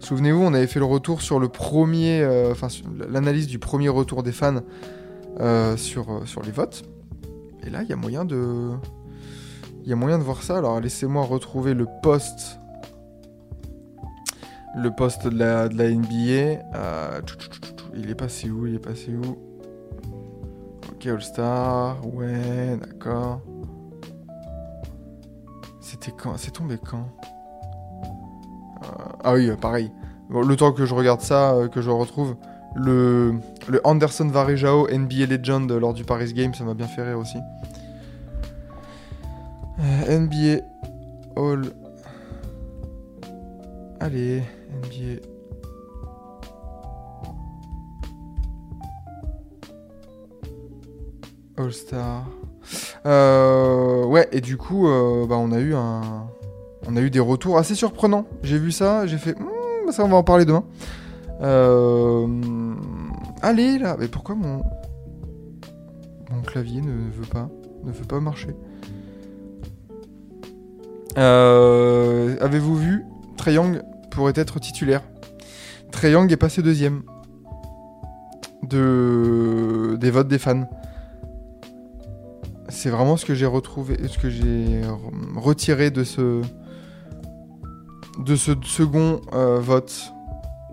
[0.00, 2.54] Souvenez-vous, on avait fait le retour sur le premier, euh,
[3.08, 4.60] l'analyse du premier retour des fans
[5.38, 6.84] euh, sur, euh, sur les votes.
[7.62, 8.70] Et là, il y a moyen de,
[9.84, 10.56] il y a moyen de voir ça.
[10.56, 12.58] Alors laissez-moi retrouver le post,
[14.74, 17.22] le post de la, NBA.
[17.94, 18.66] Il est passé où?
[18.66, 19.36] Il est passé où?
[20.90, 23.42] Ok, All Star, ouais, d'accord.
[25.82, 26.38] C'était quand?
[26.38, 27.06] C'est tombé quand?
[29.24, 29.90] Ah oui, euh, pareil.
[30.30, 32.36] Le temps que je regarde ça, euh, que je retrouve,
[32.74, 33.40] le,
[33.84, 37.38] Anderson Varejao NBA Legend lors du Paris Game, ça m'a bien fait rire aussi.
[39.80, 40.62] Euh, NBA
[41.36, 41.62] All.
[43.98, 44.42] Allez,
[44.84, 45.20] NBA.
[51.58, 52.26] All Star.
[53.04, 54.86] Ouais, et du coup,
[55.28, 56.28] bah, on a eu un,
[56.90, 58.26] on a eu des retours assez surprenants.
[58.42, 60.64] J'ai vu ça, j'ai fait, Hmm, ça on va en parler demain.
[61.42, 62.26] Euh,
[63.42, 64.62] allez là, mais pourquoi mon,
[66.46, 67.48] clavier ne veut pas,
[67.84, 68.54] ne veut pas marcher?
[71.18, 73.04] Euh, Avez-vous vu
[73.36, 75.02] Trae Young pourrait être titulaire?
[75.92, 77.02] Trey Young est passé deuxième
[78.62, 79.96] de...
[80.00, 80.68] des votes des fans.
[82.68, 86.42] C'est vraiment ce que j'ai retrouvé, ce que j'ai re- retiré de ce
[88.24, 90.12] de ce second euh, vote.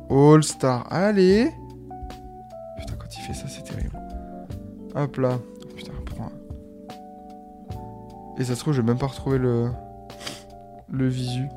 [0.09, 0.87] All Star.
[0.91, 1.51] Allez.
[2.79, 3.97] Putain, quand il fait ça, c'est terrible.
[4.95, 5.39] Hop là.
[5.75, 6.31] Putain, prends.
[8.37, 9.69] Et ça se trouve, je vais même pas retrouver le
[10.89, 11.47] le visu.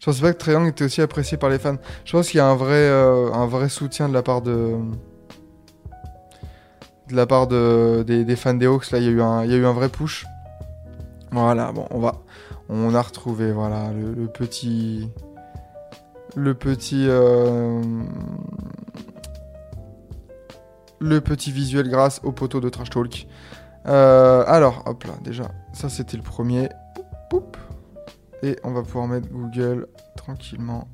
[0.00, 1.76] Je pensais pas que Triangle était aussi apprécié par les fans.
[2.04, 4.76] Je pense qu'il y a un vrai, euh, un vrai soutien de la part de.
[7.08, 8.90] De la part de, des, des fans des Hawks.
[8.90, 10.26] Là, il y, a eu un, il y a eu un vrai push.
[11.30, 12.22] Voilà, bon, on va.
[12.68, 15.10] On a retrouvé, voilà, le, petit.
[16.36, 17.06] Le petit.
[17.08, 17.82] euh,
[21.00, 23.26] le petit visuel grâce au poteau de Trash Talk.
[23.86, 26.68] Euh, alors, hop là, déjà, ça c'était le premier.
[28.42, 30.88] Et on va pouvoir mettre Google tranquillement.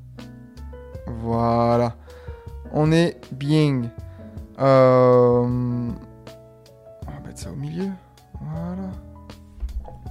[1.07, 1.95] Voilà.
[2.71, 3.83] On est bien.
[4.59, 5.91] Euh, On
[7.05, 7.89] va mettre ça au milieu.
[8.41, 8.89] Voilà.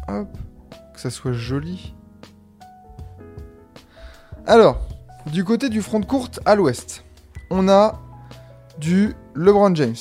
[0.09, 0.29] Hop.
[0.93, 1.95] Que ça soit joli.
[4.47, 4.81] Alors,
[5.33, 7.05] du côté du front de courte à l'ouest,
[7.51, 8.01] on a
[8.79, 9.97] du LeBron James.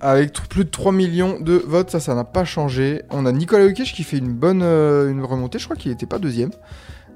[0.00, 3.02] Avec plus de 3 millions de votes, ça, ça n'a pas changé.
[3.10, 6.06] On a Nicolas Jokic qui fait une bonne euh, une remontée, je crois qu'il n'était
[6.06, 6.50] pas deuxième.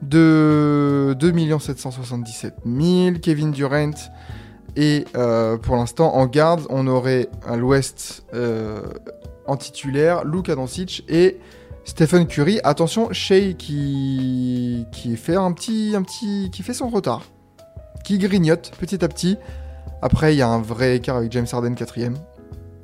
[0.01, 3.19] De 2 777 000.
[3.21, 3.91] Kevin Durant.
[4.77, 8.81] Et euh, pour l'instant, en garde, on aurait à l'ouest euh,
[9.49, 11.39] en titulaire Luka Doncic et
[11.85, 12.61] Stephen Curry.
[12.63, 17.23] Attention, Shea qui, fait son retard,
[18.05, 19.37] qui grignote petit à petit.
[20.03, 22.17] Après, il y a un vrai écart avec James Harden quatrième,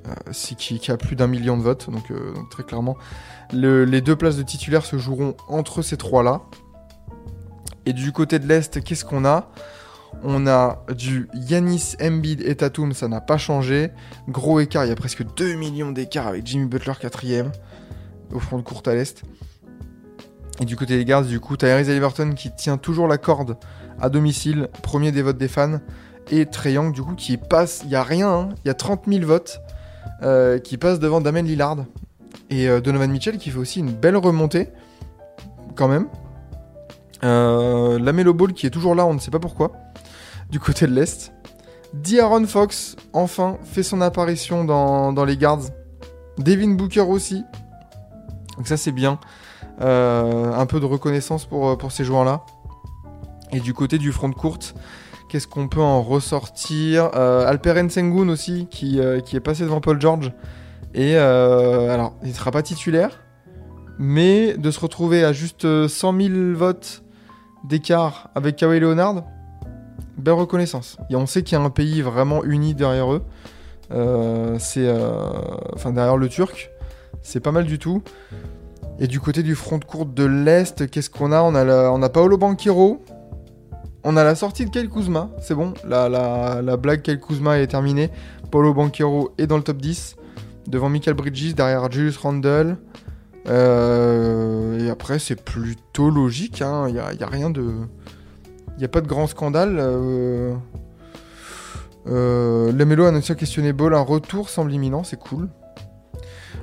[0.09, 1.89] euh, qui, a plus d'un million de votes.
[1.91, 2.97] Donc, euh, très clairement,
[3.53, 6.41] le- les deux places de titulaire se joueront entre ces trois-là.
[7.87, 9.51] Et du côté de l'Est, qu'est-ce qu'on a?
[10.23, 13.91] On a du Yanis, Embiid et Tatum, ça n'a pas changé.
[14.29, 17.53] Gros écart, il y a presque 2 millions d'écart avec Jimmy Butler quatrième
[18.33, 19.23] au front de courte à l'Est.
[20.61, 23.57] Et du côté des gardes, du coup, Tyrese Halliburton qui tient toujours la corde
[24.01, 25.81] à domicile, premier des votes des fans.
[26.31, 28.75] Et Trae Young, du coup, qui passe, il y a rien, hein, il y a
[28.75, 29.61] 30 000 votes,
[30.23, 31.85] euh, qui passe devant Damien Lillard.
[32.51, 34.71] Et euh, Donovan Mitchell qui fait aussi une belle remontée,
[35.75, 36.07] quand même.
[37.25, 39.73] Euh, la Melo Ball qui est toujours là, on ne sait pas pourquoi,
[40.51, 41.33] du côté de l'Est.
[41.93, 45.71] D'Aaron Fox, enfin, fait son apparition dans, les guards.
[46.39, 47.45] Devin Booker aussi.
[48.57, 49.19] Donc ça c'est bien.
[49.81, 52.45] Euh, un peu de reconnaissance pour, pour ces joueurs-là.
[53.53, 54.75] Et du côté du front de courte,
[55.29, 57.11] qu'est-ce qu'on peut en ressortir?
[57.15, 60.33] Euh, Alperen Sengun aussi, qui, euh, qui est passé devant Paul George.
[60.95, 63.21] Et euh, alors, il ne sera pas titulaire,
[63.99, 67.03] mais de se retrouver à juste euh, 100 000 votes
[67.65, 69.25] d'écart avec Kawhi Leonard,
[70.17, 70.97] belle reconnaissance.
[71.11, 73.23] Et on sait qu'il y a un pays vraiment uni derrière eux.
[73.91, 75.31] Euh, c'est euh,
[75.75, 76.71] enfin derrière le Turc,
[77.23, 78.03] c'est pas mal du tout.
[78.99, 81.43] Et du côté du front de courte de l'Est, qu'est-ce qu'on a?
[81.43, 83.03] On a, Paolo Banquero.
[84.05, 85.75] On a la sortie de Kyle Kuzma, c'est bon.
[85.87, 88.11] La, la, la blague Kyle Kuzma est terminée.
[88.51, 90.17] Paolo Banquero est dans le top 10.
[90.69, 92.77] Devant Michael Bridges, derrière Julius Randle.
[93.49, 96.61] Euh, et après, c'est plutôt logique.
[96.61, 97.73] Il n'y a, y a rien de.
[98.77, 99.77] Il n'y a pas de grand scandale.
[99.79, 100.55] Euh...
[102.07, 103.95] Euh, Lamelo annonce un questionable.
[103.95, 105.49] Un retour semble imminent, c'est cool.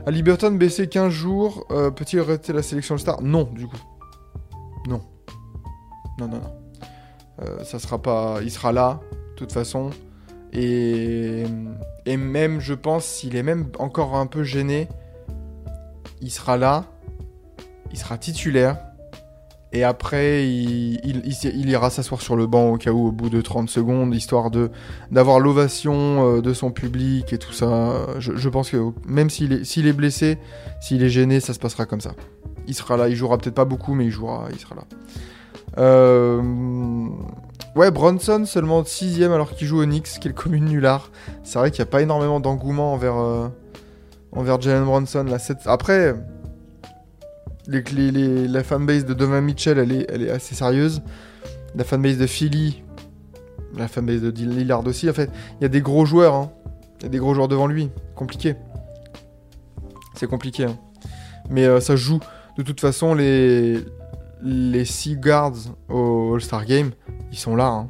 [0.05, 1.65] À Liberton, baissé 15 jours.
[1.71, 3.77] euh, Peut-il arrêter la sélection All-Star Non, du coup.
[4.87, 5.01] Non.
[6.19, 6.53] Non, non, non.
[7.41, 8.39] Euh, ça sera pas.
[8.43, 8.99] Il sera là,
[9.31, 9.89] de toute façon.
[10.53, 11.45] Et
[12.05, 14.89] même, je pense, s'il est même encore un peu gêné,
[16.21, 16.85] il sera là.
[17.91, 18.77] Il sera titulaire.
[19.73, 23.69] Et après, il, ira s'asseoir sur le banc au cas où, au bout de 30
[23.69, 24.69] secondes, histoire de
[25.11, 28.07] d'avoir l'ovation euh, de son public et tout ça.
[28.19, 30.37] Je, pense que même s'il est, est blessé,
[30.81, 32.11] s'il est gêné, ça se passera comme ça.
[32.67, 34.83] Il sera là, il jouera peut-être pas beaucoup, mais il jouera, il sera là.
[35.77, 36.41] Euh,
[37.73, 41.09] Ouais, Bronson seulement 6 alors qu'il joue au Knicks, quelle commune nullard.
[41.43, 43.47] C'est vrai qu'il n'y a pas énormément d'engouement envers, euh,
[44.33, 45.23] envers Jalen Bronson.
[45.23, 46.13] Là, Après,
[47.71, 49.91] la fanbase de Donovan Mitchell, elle
[50.23, 51.01] est, assez sérieuse.
[51.75, 52.83] La fanbase de Philly,
[53.77, 55.09] la fanbase de Lillard aussi.
[55.09, 55.29] En fait,
[55.59, 56.33] il y a des gros joueurs.
[56.35, 56.51] hein.
[56.99, 57.89] Il y a des gros joueurs devant lui.
[58.15, 58.55] Compliqué.
[60.15, 60.65] C'est compliqué.
[60.65, 60.77] hein.
[61.49, 62.19] Mais euh, ça joue.
[62.57, 63.83] De toute façon, les,
[64.85, 65.53] six guards
[65.89, 66.91] au All-Star Game,
[67.31, 67.67] ils sont là.
[67.67, 67.89] Hein.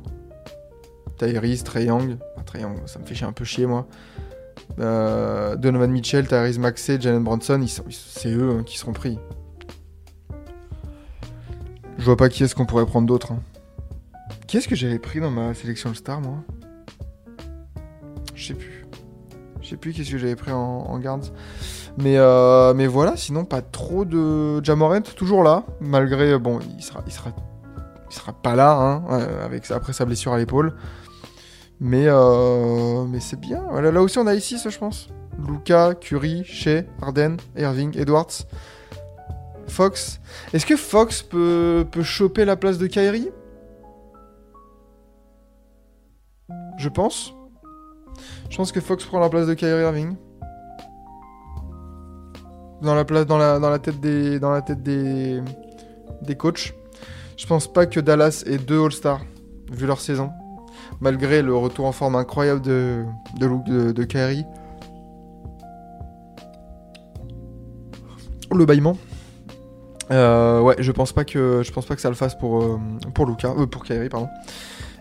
[1.18, 2.18] Tyrese, Trae Young.
[2.46, 3.88] Trae Young, ça me fait chier- un peu chier, moi.
[4.80, 9.20] Euh, Donovan Mitchell, Tyrese Maxey, Jalen Bronson, c'est eux hein, qui seront pris.
[12.02, 13.32] Je vois pas qui est-ce qu'on pourrait prendre d'autre.
[13.32, 13.40] hein.
[14.48, 16.38] Qui est-ce que j'avais pris dans ma sélection All-Star, moi?
[18.34, 18.88] Je sais plus.
[19.62, 21.30] Je sais plus qu'est-ce que j'avais pris en, en guards.
[22.00, 24.64] Mais, euh, mais voilà, sinon pas trop de...
[24.64, 26.40] Jamorant, toujours là, malgré...
[26.40, 30.74] Bon, il sera, il sera, pas là, hein, euh, après sa blessure à l'épaule.
[31.80, 33.62] Mais, euh, mais c'est bien.
[33.70, 35.08] Voilà, là aussi, on a ici, je pense.
[35.48, 38.48] Luca, Curry, Shea, Harden, Irving, Edwards,
[39.82, 40.22] Fox.
[40.54, 43.30] Est-ce que Fox peut, choper la place de Kyrie
[46.78, 47.34] Je pense.
[48.52, 50.16] Je pense que Fox prend la place de Kyrie Irving.
[52.84, 54.62] Dans la tête des, dans
[56.38, 56.76] coachs.
[57.36, 59.26] Je pense pas que Dallas ait deux All-Stars
[59.72, 60.30] vu leur saison,
[61.00, 63.04] malgré le retour en forme incroyable de,
[63.40, 64.46] de Kyrie.
[68.54, 68.96] Le bâillement.
[70.12, 72.80] Euh, ouais, je pense pas que je pense pas que ça le fasse pour euh,
[73.14, 74.28] pour Luca, euh, pour Kyrie pardon.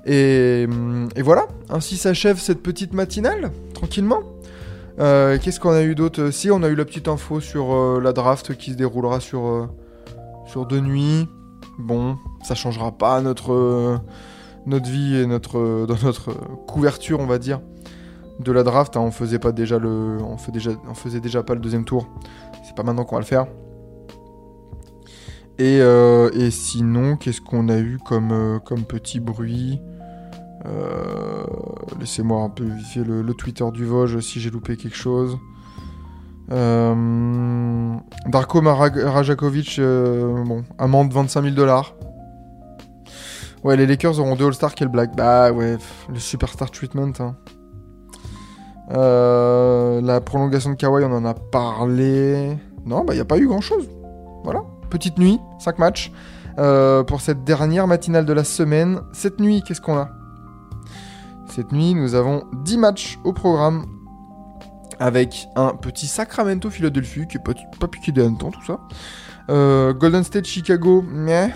[0.07, 4.21] Et, hum, et voilà, ainsi s'achève cette petite matinale, tranquillement.
[4.99, 6.31] Euh, Qu'est-ce qu'on a eu d'autre?
[6.31, 9.69] Si, on a eu la petite info sur la draft qui se déroulera sur,
[10.47, 11.29] sur deux nuits.
[11.79, 14.01] Bon, ça changera pas notre,
[14.67, 16.33] notre vie et notre, dans notre
[16.67, 17.61] couverture, on va dire,
[18.39, 18.97] de la draft.
[18.97, 19.01] hein.
[19.01, 22.07] on faisait pas déjà le, on, fait déjà, on faisait déjà pas le deuxième tour.
[22.65, 23.47] C'est pas maintenant qu'on va le faire.
[25.61, 29.79] Et, euh, et sinon, qu'est-ce qu'on a eu comme, euh, comme petit bruit
[30.67, 31.45] Euh,
[31.99, 35.37] Laissez-moi un peu vérifier le, Twitter du Vosges si j'ai loupé quelque chose.
[36.51, 37.95] Euh,
[38.27, 41.95] Darko Rajakovic, bon, amende 25 000 dollars.
[43.63, 45.15] Ouais, les Lakers auront deux All-Stars, quelle blague.
[45.15, 45.77] Bah ouais,
[46.09, 47.13] le Superstar Treatment.
[47.21, 47.37] hein.
[50.03, 52.57] La prolongation de Kawhi, on en a parlé.
[52.87, 53.89] Non, bah il n'y a pas eu grand-chose.
[54.43, 56.13] Voilà, petite nuit, 5 matchs.
[56.59, 59.01] Euh, pour cette dernière matinale de la semaine.
[59.13, 60.11] Cette nuit, qu'est-ce qu'on a?
[61.49, 63.87] Cette nuit, nous avons 10 matchs au programme.
[64.99, 68.81] Avec un petit Sacramento Philadelphie qui est pas, piqué des hannetons, tout ça.
[69.49, 71.49] Euh, Golden State Chicago, meh.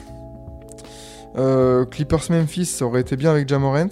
[1.37, 3.91] Euh, Clippers Memphis, ça aurait été bien avec Jamorant.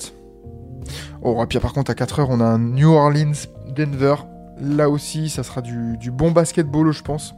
[1.21, 3.33] Oh, et puis par contre, à 4h, on a un New Orleans
[3.69, 4.15] Denver.
[4.59, 7.35] Là aussi, ça sera du, du bon basketball, je pense.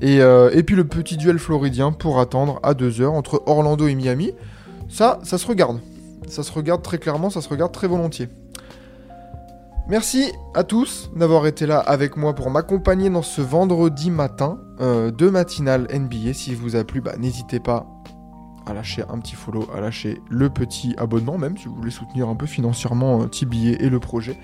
[0.00, 3.94] Et, euh, et puis le petit duel floridien pour attendre à 2h entre Orlando et
[3.94, 4.32] Miami.
[4.88, 5.80] Ça, ça se regarde.
[6.28, 8.28] Ça se regarde très clairement, ça se regarde très volontiers.
[9.86, 15.10] Merci à tous d'avoir été là avec moi pour m'accompagner dans ce vendredi matin euh,
[15.10, 16.32] de matinale NBA.
[16.32, 17.86] Si vous a plu, bah, n'hésitez pas
[18.64, 22.30] à lâcher un petit follow, à lâcher le petit abonnement, même si vous voulez soutenir
[22.30, 24.38] un peu financièrement euh, et le projet.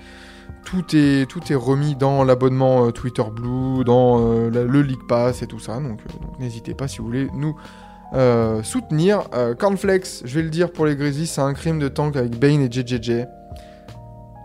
[0.65, 5.41] Tout est, tout est remis dans l'abonnement euh, Twitter Blue, dans euh, le League Pass
[5.41, 5.79] et tout ça.
[5.79, 7.55] Donc, euh, n'hésitez pas si vous voulez nous
[8.63, 9.23] soutenir.
[9.33, 12.37] Euh, Cornflakes, je vais le dire pour les Grizzlies, c'est un crime de tank avec
[12.37, 13.25] Bane et JJJ.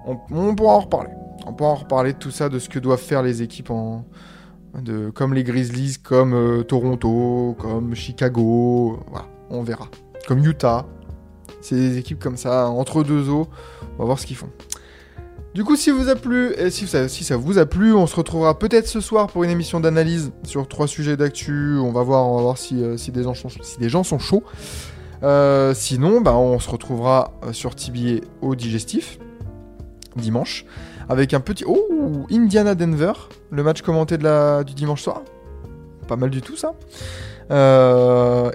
[0.06, 1.10] On, on pourra en reparler.
[1.46, 4.04] On pourra en reparler de tout ça, de ce que doivent faire les équipes en,
[4.80, 9.00] de, comme les Grizzlies, comme Toronto, comme Chicago.
[9.08, 9.88] Voilà, on verra.
[10.28, 10.86] Comme Utah.
[11.60, 13.48] C'est des équipes comme ça, entre deux eaux.
[13.96, 14.50] On va voir ce qu'ils font.
[15.56, 18.06] Du coup, si vous a plu, et si ça, si ça vous a plu, on
[18.06, 21.78] se retrouvera peut-être ce soir pour une émission d'analyse sur trois sujets d'actu.
[21.78, 24.42] On va voir, on va voir si, euh, des, gens sont, chauds.
[25.22, 29.18] Euh, sinon, bah, on se retrouvera euh, sur TBA au digestif
[30.14, 30.66] dimanche
[31.08, 33.14] avec un petit oh Indiana Denver,
[33.50, 35.22] le match commenté du dimanche soir.
[36.06, 36.74] Pas mal du tout ça.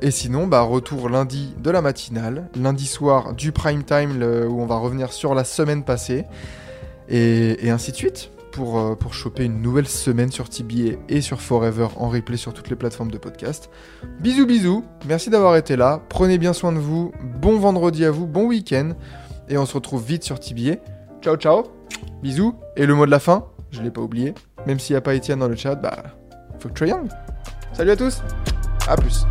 [0.03, 4.67] Et sinon, bah, retour lundi de la matinale, lundi soir du prime time où on
[4.67, 6.27] va revenir sur la semaine passée
[7.11, 11.41] et, ainsi de suite pour, euh, pour choper une nouvelle semaine sur TBA et sur
[11.41, 13.69] Forever en replay sur toutes les plateformes de podcast.
[14.19, 18.27] Bisous bisous, merci d'avoir été là, prenez bien soin de vous, bon vendredi à vous,
[18.27, 18.91] bon week-end
[19.49, 20.77] et on se retrouve vite sur TBA.
[21.21, 21.63] Ciao ciao,
[22.23, 24.33] bisous et le mot de la fin, je l'ai pas oublié,
[24.65, 26.03] même s'il n'y a pas Étienne dans le chat, bah
[26.59, 27.07] faut que Young.
[27.73, 28.21] Salut à tous,
[28.87, 29.25] à plus.